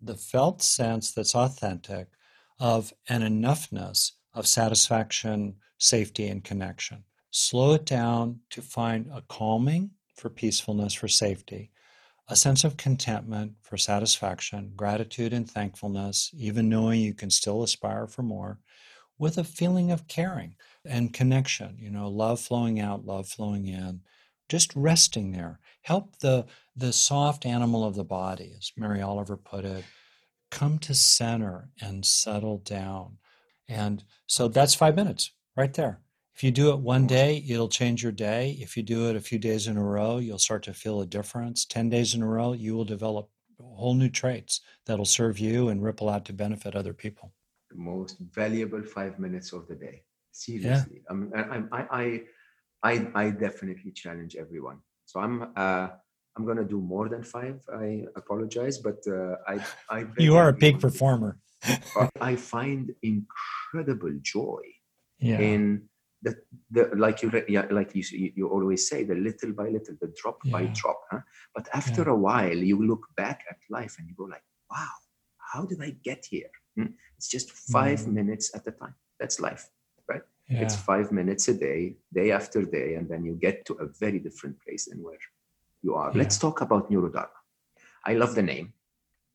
[0.00, 2.06] the felt sense that's authentic
[2.60, 7.02] of an enoughness of satisfaction, safety, and connection.
[7.32, 11.72] Slow it down to find a calming for peacefulness, for safety,
[12.28, 18.06] a sense of contentment for satisfaction, gratitude and thankfulness, even knowing you can still aspire
[18.06, 18.58] for more,
[19.18, 24.00] with a feeling of caring and connection, you know, love flowing out, love flowing in,
[24.48, 25.60] just resting there.
[25.82, 29.84] Help the the soft animal of the body, as Mary Oliver put it,
[30.50, 33.18] come to center and settle down.
[33.68, 36.00] And so that's five minutes right there.
[36.34, 38.58] If you do it one day, it'll change your day.
[38.60, 41.06] If you do it a few days in a row, you'll start to feel a
[41.06, 41.64] difference.
[41.64, 45.82] 10 days in a row, you will develop whole new traits that'll serve you and
[45.82, 47.32] ripple out to benefit other people.
[47.70, 50.02] The most valuable five minutes of the day.
[50.32, 51.02] Seriously.
[51.04, 51.10] Yeah.
[51.10, 51.32] Um,
[51.70, 52.22] I, I,
[52.82, 54.78] I, I definitely challenge everyone.
[55.04, 55.88] So I'm, uh,
[56.36, 57.60] I'm going to do more than five.
[57.72, 60.06] I apologize, but uh, I, I.
[60.18, 61.38] You are a big performer.
[62.20, 64.62] I find incredible joy
[65.20, 65.38] yeah.
[65.38, 65.88] in
[66.24, 66.34] the,
[66.70, 68.02] the like you yeah, like you
[68.38, 70.52] you always say the little by little the drop yeah.
[70.52, 71.20] by drop huh?
[71.54, 72.12] but after yeah.
[72.12, 74.96] a while you look back at life and you go like wow
[75.52, 76.50] how did i get here?
[76.76, 76.92] Hmm?
[77.16, 78.14] it's just five mm.
[78.18, 78.96] minutes at a time.
[79.20, 79.68] That's life
[80.08, 80.22] right?
[80.48, 84.18] It's five minutes a day day after day and then you get to a very
[84.18, 85.18] different place than where
[85.82, 86.12] you are.
[86.12, 87.38] Let's talk about neurodharma.
[88.04, 88.72] I love the name.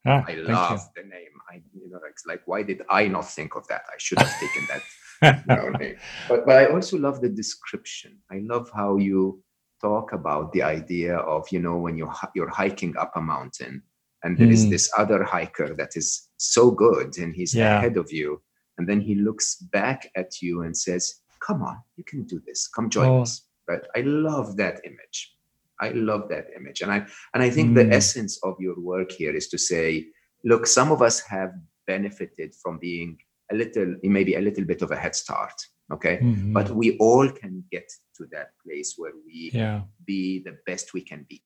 [0.05, 1.33] Ah, i love the name.
[1.51, 3.83] I you know it's like why did i not think of that?
[3.93, 4.83] I should have taken that
[5.21, 8.19] but, but I also love the description.
[8.31, 9.43] I love how you
[9.81, 13.83] talk about the idea of, you know, when you're, you're hiking up a mountain
[14.23, 14.51] and there mm.
[14.51, 17.77] is this other hiker that is so good and he's yeah.
[17.77, 18.41] ahead of you.
[18.77, 22.67] And then he looks back at you and says, come on, you can do this.
[22.67, 23.21] Come join oh.
[23.21, 23.41] us.
[23.67, 23.81] Right.
[23.95, 25.35] I love that image.
[25.79, 26.81] I love that image.
[26.81, 27.75] And I, and I think mm.
[27.75, 30.07] the essence of your work here is to say,
[30.43, 31.53] look, some of us have
[31.87, 33.17] benefited from being
[33.51, 35.53] a little maybe a little bit of a head start
[35.91, 36.19] okay?
[36.21, 36.53] Mm-hmm.
[36.53, 39.81] but we all can get to that place where we yeah.
[40.05, 41.43] be the best we can be.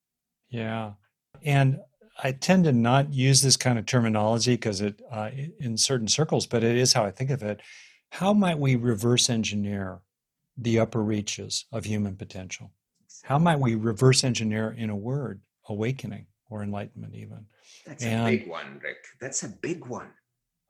[0.49, 0.93] Yeah.
[1.43, 1.79] And
[2.21, 6.45] i tend to not use this kind of terminology because it uh, in certain circles
[6.45, 7.59] but it is how i think of it.
[8.11, 10.01] How might we reverse engineer
[10.55, 12.71] the upper reaches of human potential?
[13.23, 17.47] How might we reverse engineer in a word awakening or enlightenment even?
[17.87, 18.97] That's and, a big one rick.
[19.19, 20.11] That's a big one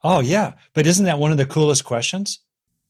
[0.03, 2.39] Oh yeah, but isn't that one of the coolest questions?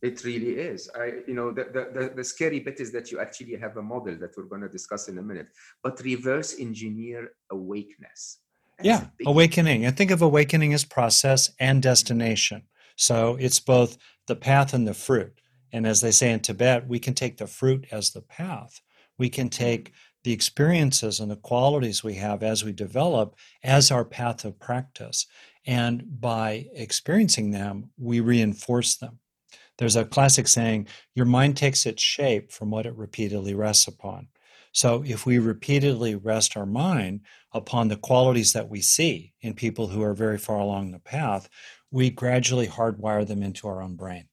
[0.02, 0.89] It really is.
[0.95, 4.17] I, you know, the, the, the, scary bit is that you actually have a model
[4.17, 5.47] that we're going to discuss in a minute,
[5.82, 8.39] but reverse engineer awakeness.
[8.78, 9.86] That's yeah, awakening.
[9.86, 12.63] And think of awakening as process and destination.
[12.97, 13.97] So it's both
[14.28, 15.39] the path and the fruit.
[15.71, 18.82] And as they say in Tibet, we can take the fruit as the path.
[19.17, 24.06] We can take the experiences and the qualities we have as we develop as our
[24.06, 25.28] path of practice.
[25.65, 29.19] And by experiencing them, we reinforce them.
[29.78, 34.28] There's a classic saying, your mind takes its shape from what it repeatedly rests upon.
[34.71, 37.21] So if we repeatedly rest our mind
[37.52, 41.47] upon the qualities that we see in people who are very far along the path,
[41.91, 44.26] we gradually hardwire them into our own brain.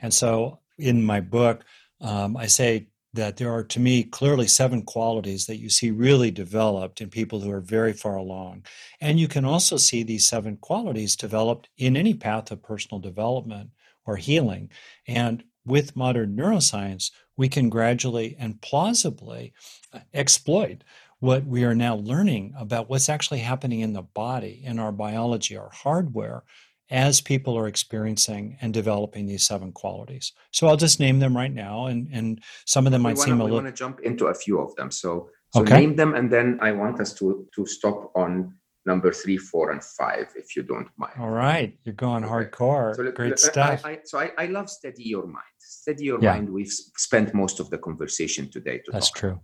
[0.00, 1.64] And so in my book,
[2.00, 6.30] um, I say that there are, to me, clearly seven qualities that you see really
[6.30, 8.66] developed in people who are very far along.
[9.00, 13.70] And you can also see these seven qualities developed in any path of personal development
[14.04, 14.70] or healing.
[15.06, 19.52] And with modern neuroscience, we can gradually and plausibly
[19.92, 20.82] uh, exploit
[21.20, 25.56] what we are now learning about what's actually happening in the body, in our biology,
[25.56, 26.42] our hardware,
[26.90, 30.32] as people are experiencing and developing these seven qualities.
[30.52, 33.40] So I'll just name them right now, and, and some of them might wanna, seem
[33.40, 33.58] a little.
[33.58, 34.90] I want to jump into a few of them.
[34.90, 35.78] So, so Okay.
[35.80, 38.54] name them, and then I want us to to stop on
[38.86, 41.14] number three, four, and five, if you don't mind.
[41.18, 42.32] All right, you're going Okay.
[42.34, 42.94] hardcore.
[42.94, 43.80] So let- Great let- stuff.
[43.84, 45.56] I, I, so I, I love steady your mind.
[45.58, 46.32] Steady your Yeah.
[46.34, 46.50] mind.
[46.52, 49.40] We've spent most of the conversation today to That's true.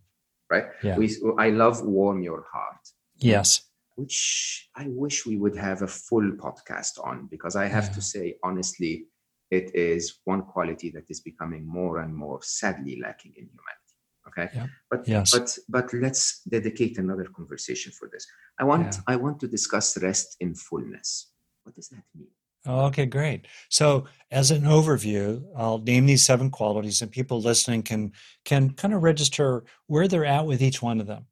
[0.50, 0.66] right?
[0.82, 0.98] Yeah.
[0.98, 1.06] We,
[1.38, 2.82] I love warm your heart.
[3.16, 3.62] Yes.
[4.00, 7.94] Which I wish we would have a full podcast on because I have Yeah.
[7.96, 8.94] to say, honestly,
[9.50, 13.94] it is one quality that is becoming more and more sadly lacking in humanity.
[14.28, 14.48] Okay.
[14.54, 14.66] Yeah.
[14.90, 15.30] But Yes.
[15.36, 18.24] but but let's dedicate another conversation for this.
[18.60, 19.12] I want Yeah.
[19.12, 21.08] I want to discuss rest in fullness.
[21.64, 22.32] What does that mean?
[22.66, 23.46] Okay, great.
[23.70, 28.12] So, as an overview, I'll name these seven qualities, and people listening can
[28.44, 31.22] can kind of register where they're at with each one of them.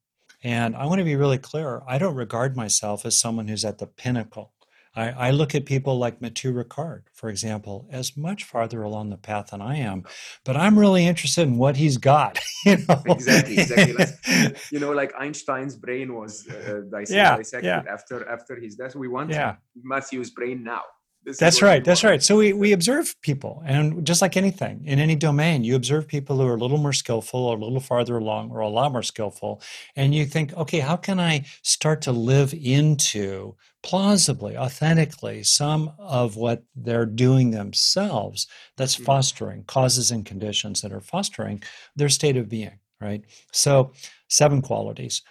[0.45, 1.83] And I want to be really clear.
[1.87, 4.53] I don't regard myself as someone who's at the pinnacle.
[4.97, 9.17] I, I look at people like Matthieu Ricard, for example, as much farther along the
[9.17, 10.05] path than I am,
[10.45, 12.39] but I'm really interested in what he's got.
[12.67, 13.93] You know, Exactly, exactly.
[13.95, 17.83] Let's- You know, like Einstein's brain was uh, Yeah, dissected yeah.
[17.89, 18.97] after after his death.
[18.97, 19.57] We want Yeah.
[19.83, 20.83] Matthieu's brain now.
[21.29, 21.85] This That's right.
[21.85, 22.23] That's right.
[22.23, 26.39] So we, we observe people, and just like anything in any domain, you observe people
[26.39, 29.03] who are a little more skillful, or a little farther along, or a lot more
[29.03, 29.61] skillful,
[29.95, 36.37] and you think, okay, how can I start to live into plausibly, authentically, some of
[36.37, 38.47] what they're doing themselves
[38.79, 39.05] that's Mhm.
[39.05, 41.63] fostering causes and conditions that are fostering
[41.95, 43.23] their state of being, right?
[43.53, 43.93] So,
[44.29, 45.23] seven qualities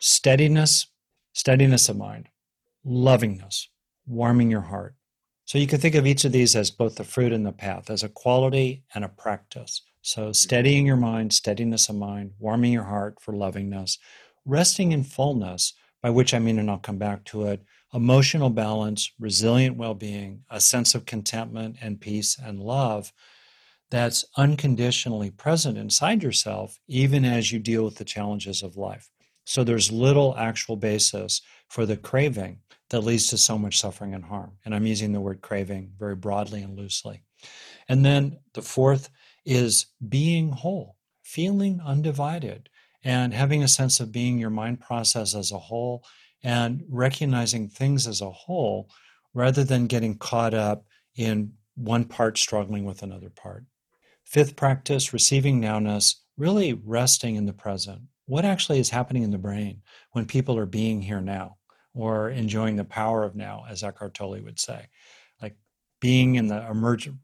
[0.00, 0.88] steadiness,
[1.34, 2.28] steadiness of mind,
[2.84, 3.68] lovingness,
[4.06, 4.94] warming your heart.
[5.48, 7.88] So you can think of each of these as both the fruit and the path,
[7.88, 9.80] as a quality and a practice.
[10.02, 10.32] So mm-hmm.
[10.32, 13.96] steadying your mind, steadiness of mind, warming your heart for lovingness,
[14.44, 19.10] resting in fullness, by which I mean, and I'll come back to it, emotional balance,
[19.18, 23.14] resilient well being, a sense of contentment and peace and love
[23.90, 29.08] that's unconditionally present inside yourself, even as you deal with the challenges of life.
[29.46, 32.58] So there's little actual basis for the craving
[32.90, 34.52] that leads to so much suffering and harm.
[34.64, 37.22] And I'm using the word craving very broadly and loosely.
[37.88, 39.10] And then the fourth
[39.44, 42.68] is being whole, feeling undivided,
[43.04, 46.04] and having a sense of being your mind process as a whole
[46.42, 48.90] and recognizing things as a whole
[49.34, 50.84] rather than getting caught up
[51.16, 53.64] in one part struggling with another part.
[54.24, 58.02] Fifth practice, receiving nowness, really resting in the present.
[58.26, 61.57] What actually is happening in the brain when people are being here now
[61.98, 64.86] or enjoying the power of now, as Eckhart Tolle would say?
[65.42, 65.56] Like
[66.00, 67.16] being in the emergent,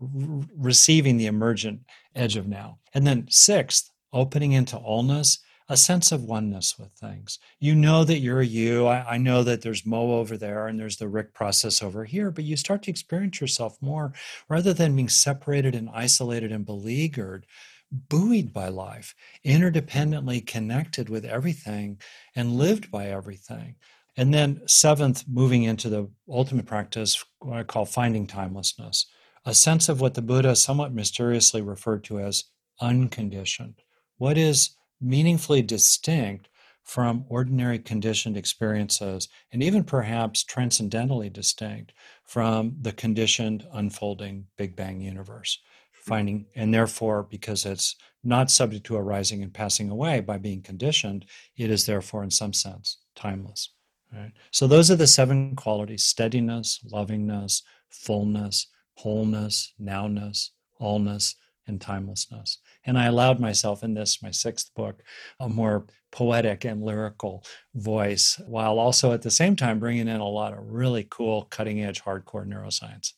[0.56, 1.80] receiving the emergent
[2.14, 2.78] edge of now.
[2.92, 7.38] And then sixth, opening into allness, a sense of oneness with things.
[7.58, 8.86] You know that you're you.
[8.86, 12.30] I, I know that there's Mo over there and there's the Rick process over here,
[12.30, 14.12] but you start to experience yourself more
[14.48, 17.46] rather than being separated and isolated and beleaguered,
[17.90, 21.98] buoyed by life, interdependently connected with everything
[22.36, 23.76] and lived by everything.
[24.16, 29.06] And then, seventh, moving into the ultimate practice, what I call finding timelessness,
[29.44, 32.44] a sense of what the Buddha somewhat mysteriously referred to as
[32.80, 33.74] unconditioned.
[34.18, 36.48] What is meaningfully distinct
[36.84, 41.92] from ordinary conditioned experiences, and even perhaps transcendentally distinct
[42.24, 45.58] from the conditioned unfolding Big Bang universe.
[45.92, 51.24] Finding, and therefore, because it's not subject to arising and passing away by being conditioned,
[51.56, 53.70] it is therefore, in some sense, timeless.
[54.14, 54.32] Right?
[54.50, 60.50] So, those are the seven qualities steadiness, lovingness, fullness, wholeness, nowness,
[60.80, 61.34] allness,
[61.66, 62.58] and timelessness.
[62.84, 65.02] And I allowed myself in this, my sixth book,
[65.40, 70.28] a more poetic and lyrical voice, while also at the same time bringing in a
[70.28, 73.12] lot of really cool, cutting edge, hardcore neuroscience.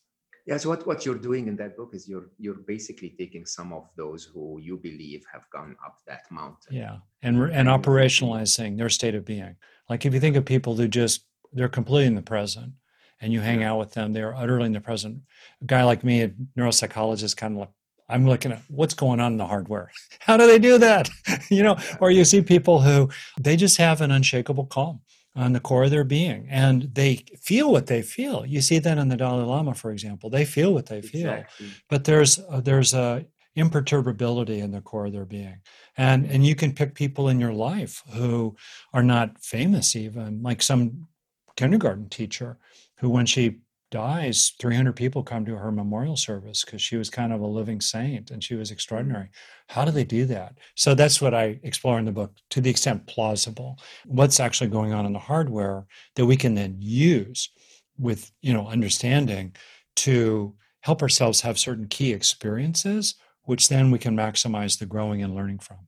[0.46, 3.72] Yeah, so what, what you're doing in that book is you're you're basically taking some
[3.72, 6.72] of those who you believe have gone up that mountain.
[6.72, 9.56] Yeah, and and operationalizing their state of being.
[9.88, 12.72] Like if you think of people who just they're completely in the present,
[13.20, 15.22] and you hang out with them, they are utterly in the present.
[15.62, 17.70] A guy like me, a neuropsychologist, kind of like
[18.08, 19.90] I'm looking at what's going on in the hardware.
[20.20, 21.08] How do they do that?
[21.50, 23.08] you know, or you see people who
[23.40, 25.00] they just have an unshakable calm
[25.34, 28.46] on the core of their being and they feel what they feel.
[28.46, 30.30] You see that in the Dalai Lama, for example.
[30.30, 31.66] They feel what they feel, Exactly.
[31.90, 35.58] but there's uh, there's a imperturbability in the core of their being.
[35.96, 38.56] And and you can pick people in your life who
[38.92, 41.08] are not famous even, like some
[41.56, 42.58] kindergarten teacher
[42.98, 43.58] who when she
[43.90, 47.80] dies 300 people come to her memorial service because she was kind of a living
[47.80, 49.28] saint and she was extraordinary.
[49.68, 50.58] How do they do that?
[50.74, 53.78] So that's what i explore in the book to the extent plausible.
[54.04, 55.86] What's actually going on in the hardware
[56.16, 57.50] that we can then use
[57.98, 59.54] with you know understanding
[59.96, 63.14] to help ourselves have certain key experiences,
[63.46, 65.78] which then we can maximize the growing and learning from.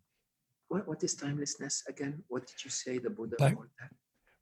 [0.68, 2.22] What, what is timelessness again?
[2.28, 3.90] What did you say the Buddha but, that?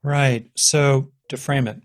[0.03, 0.51] Right.
[0.57, 1.81] So to frame it,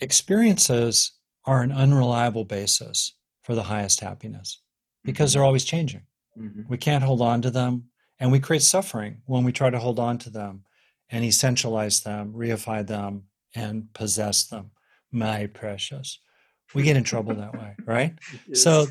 [0.00, 1.12] experiences
[1.44, 4.60] are an unreliable basis for the highest happiness
[5.04, 5.38] because mm-hmm.
[5.38, 6.02] they're always changing.
[6.38, 6.62] Mm-hmm.
[6.68, 7.84] We can't hold on to them,
[8.18, 10.64] and we create suffering when we try to hold on to them
[11.10, 13.24] and essentialize them, reify them,
[13.54, 14.70] and possess them.
[15.12, 16.18] My precious.
[16.74, 18.14] We get in trouble that way, right?
[18.48, 18.62] Yes.
[18.62, 18.86] So,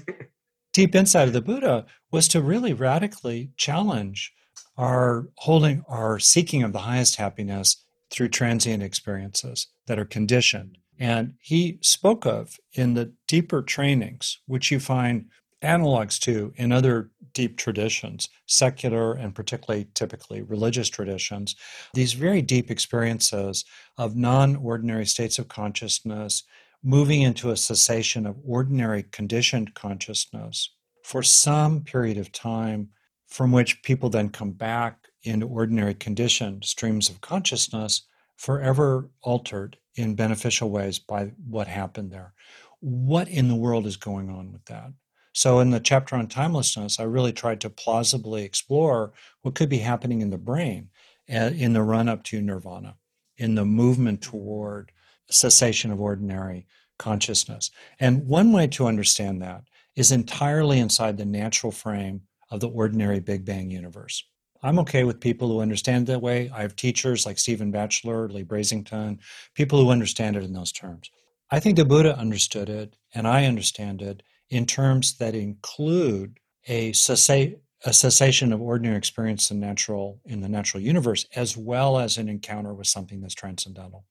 [0.73, 4.33] deep inside of the Buddha was to really radically challenge
[4.77, 10.77] our holding, our seeking of the highest happiness through transient experiences that are conditioned.
[10.99, 15.25] And he spoke of in the deeper trainings, which you find
[15.63, 21.55] analogs to in other deep traditions, secular and particularly typically religious traditions,
[21.93, 23.65] these very deep experiences
[23.97, 26.43] of non ordinary states of consciousness,
[26.83, 30.69] moving into a cessation of ordinary conditioned consciousness
[31.03, 32.89] for some period of time,
[33.27, 40.15] from which people then come back into ordinary conditioned streams of consciousness, forever altered in
[40.15, 42.33] beneficial ways by what happened there.
[42.79, 44.91] What in the world is going on with that?
[45.33, 49.79] So, in the chapter on timelessness, I really tried to plausibly explore what could be
[49.79, 50.89] happening in the brain
[51.29, 52.97] uh, in the run up to nirvana,
[53.37, 54.91] in the movement toward
[55.29, 56.67] cessation of ordinary
[56.99, 57.71] consciousness.
[57.99, 59.63] And one way to understand that
[59.95, 64.23] is entirely inside the natural frame of the ordinary Big Bang universe.
[64.61, 66.49] I'm okay with people who understand that way.
[66.53, 69.19] I have teachers like Stephen Batchelor, Leigh Brasington,
[69.55, 71.09] people who understand it in those terms.
[71.51, 76.91] I think the Buddha understood it, and I understand it in terms that include a,
[76.93, 82.17] cessa- a cessation of ordinary experience in natural in the natural universe, as well as
[82.17, 84.05] an encounter with something that's transcendental,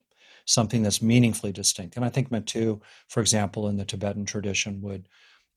[0.45, 1.97] something that's meaningfully distinct.
[1.97, 5.09] And I think Matthieu, for example, in the Tibetan tradition, would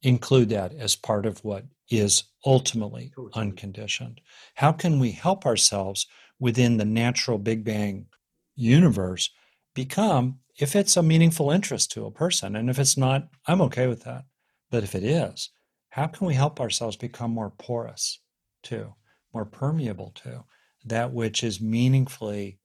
[0.01, 4.21] include that as part of what is ultimately unconditioned.
[4.55, 6.07] How can we help ourselves
[6.39, 8.07] within the natural Big Bang
[8.55, 9.29] universe
[9.73, 13.87] become, if it's a meaningful interest to a person, and if it's not, I'm okay
[13.87, 14.25] with that.
[14.71, 15.49] But if it is,
[15.89, 18.19] how can we help ourselves become more porous
[18.63, 18.93] to,
[19.33, 20.43] more permeable to
[20.85, 22.59] that which is meaningfully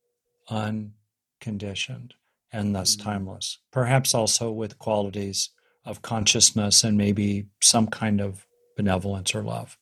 [1.40, 2.14] unconditioned
[2.52, 3.08] and thus mm-hmm.
[3.08, 3.58] timeless?
[3.72, 5.50] Perhaps also with qualities
[5.84, 9.78] of consciousness and maybe some kind of benevolence or love.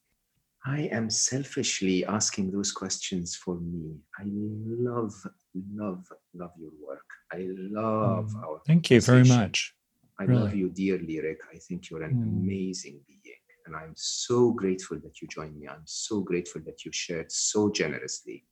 [0.66, 3.96] I am selfishly asking those questions for me.
[4.18, 5.14] I love,
[5.74, 6.04] love,
[6.34, 7.06] love your work.
[7.32, 8.44] I love mm.
[8.44, 8.60] our.
[8.66, 9.74] Thank you very much.
[10.20, 10.42] I really.
[10.42, 11.38] love you dearly, Rick.
[11.52, 12.22] I think you're an mm.
[12.22, 13.36] amazing being.
[13.66, 15.68] And I'm so grateful that you joined me.
[15.68, 18.44] I'm so grateful that you shared so generously.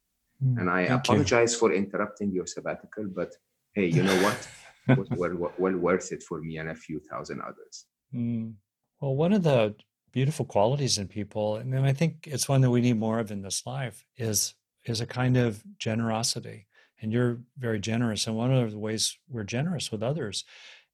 [0.45, 0.61] Mm.
[0.61, 1.59] And I apologize you.
[1.59, 3.33] for interrupting your sabbatical, but
[3.75, 4.49] hey, you know what?
[4.97, 7.87] was well, well, worth it for me and a few thousand others.
[8.15, 8.55] Mm.
[9.01, 9.75] Well, one of the
[10.13, 13.43] beautiful qualities in people, and I think it's one that we need more of in
[13.43, 16.67] this life, is is a kind of generosity.
[17.03, 18.27] And you're very generous.
[18.27, 20.45] And one of the ways we're generous with others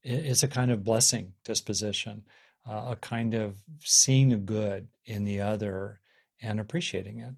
[0.03, 2.23] is a kind of blessing disposition,
[2.69, 6.01] uh, a kind of seeing the good in the other
[6.41, 7.33] and appreciating it.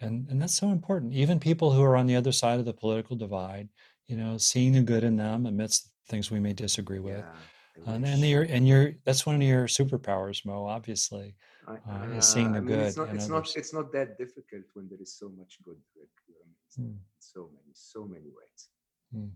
[0.00, 1.12] And, and that's so important.
[1.12, 3.68] Even people who are on the other side of the political divide,
[4.06, 7.24] you know, seeing the good in them amidst things we may disagree with.
[7.24, 11.36] Yeah, and, and you're, and you're, that's one of your superpowers, Mo, obviously,
[11.66, 12.86] uh, uh, is seeing the I mean, good.
[12.86, 15.76] It's not, it's not, it's not that difficult when there is so much good.
[16.76, 16.96] Hmm.
[17.20, 18.68] So many, so many ways.
[19.12, 19.28] Hmm.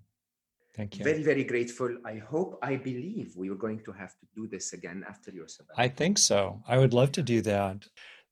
[0.74, 1.04] Thank you.
[1.04, 1.98] Very, very grateful.
[2.04, 5.48] I hope, I believe we are going to have to do this again after your
[5.48, 5.82] sabbatical.
[5.82, 6.62] I think so.
[6.68, 7.84] I would love to do that.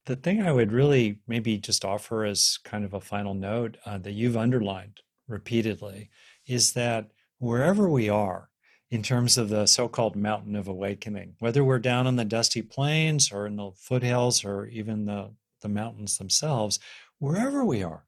[0.06, 3.98] The thing I would really maybe just offer as kind of a final note uh,
[3.98, 6.10] that you've underlined repeatedly
[6.46, 8.48] is that wherever we are,
[8.88, 12.62] in terms of the so called mountain of awakening, whether we're down on the dusty
[12.62, 15.32] plains or in the foothills or even the,
[15.62, 16.78] the mountains themselves,
[17.18, 18.04] wherever we are,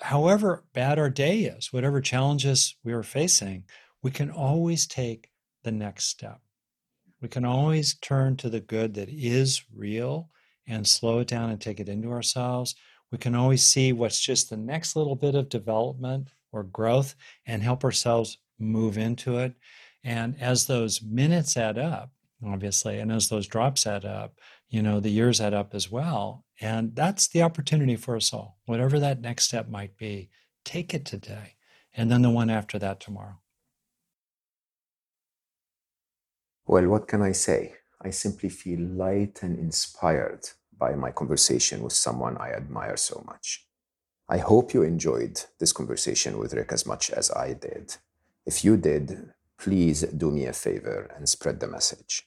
[0.00, 3.62] however bad our day is, whatever challenges we are facing,
[4.02, 5.30] we can always take
[5.62, 6.40] the next step.
[7.20, 10.28] We can always turn to the good that is real
[10.66, 12.74] and slow it down and take it into ourselves.
[13.10, 17.14] We can always see what's just the next little bit of development or growth
[17.46, 19.54] and help ourselves move into it.
[20.04, 22.10] And as those minutes add up,
[22.44, 24.38] obviously, and as those drops add up,
[24.68, 26.44] you know, the years add up as well.
[26.60, 28.58] And that's the opportunity for us all.
[28.64, 30.30] Whatever that next step might be,
[30.64, 31.56] take it today,
[31.94, 33.38] and then the one after that tomorrow.
[36.66, 37.74] Well, what can I say?
[38.04, 43.66] I simply feel light and inspired by my conversation with someone I admire so much.
[44.28, 47.96] I hope you enjoyed this conversation with Rick as much as I did.
[48.44, 52.26] If you did, please do me a favor and spread the message.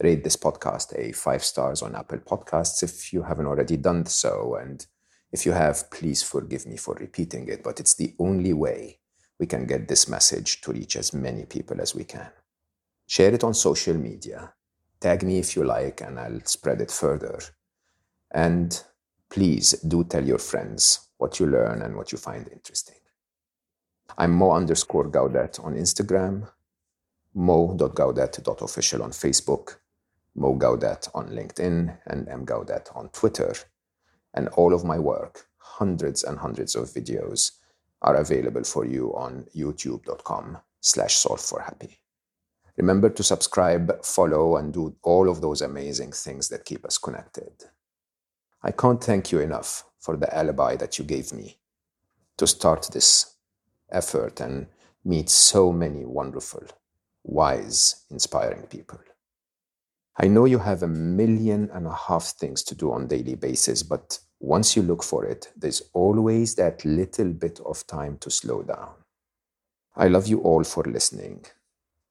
[0.00, 4.56] Rate this podcast a five stars on Apple Podcasts if you haven't already done so.
[4.60, 4.86] And
[5.32, 9.00] if you have, please forgive me for repeating it, but it's the only way
[9.40, 12.30] we can get this message to reach as many people as we can.
[13.06, 14.52] Share it on social media.
[15.00, 17.38] Tag me if you like, and I'll spread it further.
[18.30, 18.82] And
[19.28, 22.96] please do tell your friends what you learn and what you find interesting.
[24.18, 26.48] I'm mo underscore Gawdat on Instagram,
[27.34, 29.76] mo.gawdat.official on Facebook,
[30.34, 33.54] Mo Gawdat on LinkedIn, and M Gawdat on Twitter.
[34.34, 37.52] And all of my work, hundreds and hundreds of videos,
[38.02, 41.98] are available for you on youtube.com slash solve for happy.
[42.76, 47.52] Remember to subscribe, follow, and do all of those amazing things that keep us connected.
[48.62, 51.58] I can't thank you enough for the alibi that you gave me
[52.36, 53.34] to start this
[53.90, 54.66] effort and
[55.04, 56.64] meet so many wonderful,
[57.22, 58.98] wise, inspiring people.
[60.18, 63.82] I know you have a million and a half things to do on daily basis,
[63.82, 68.62] but once you look for it, there's always that little bit of time to slow
[68.62, 68.90] down.
[69.94, 71.44] I love you all for listening,